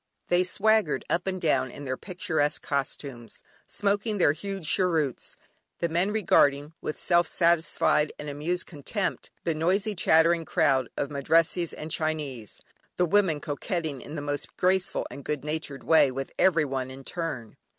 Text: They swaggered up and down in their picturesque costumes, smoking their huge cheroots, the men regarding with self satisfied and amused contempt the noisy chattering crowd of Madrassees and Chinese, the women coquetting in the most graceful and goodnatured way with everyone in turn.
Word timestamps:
They 0.29 0.43
swaggered 0.43 1.05
up 1.11 1.27
and 1.27 1.39
down 1.39 1.69
in 1.69 1.83
their 1.83 1.95
picturesque 1.95 2.63
costumes, 2.63 3.43
smoking 3.67 4.17
their 4.17 4.31
huge 4.31 4.67
cheroots, 4.67 5.37
the 5.77 5.89
men 5.89 6.09
regarding 6.11 6.73
with 6.81 6.97
self 6.97 7.27
satisfied 7.27 8.11
and 8.17 8.27
amused 8.27 8.65
contempt 8.65 9.29
the 9.43 9.53
noisy 9.53 9.93
chattering 9.93 10.43
crowd 10.43 10.89
of 10.97 11.11
Madrassees 11.11 11.71
and 11.71 11.91
Chinese, 11.91 12.59
the 12.97 13.05
women 13.05 13.39
coquetting 13.39 14.01
in 14.01 14.15
the 14.15 14.23
most 14.23 14.57
graceful 14.57 15.05
and 15.11 15.23
goodnatured 15.23 15.83
way 15.83 16.09
with 16.09 16.33
everyone 16.39 16.89
in 16.89 17.03
turn. 17.03 17.55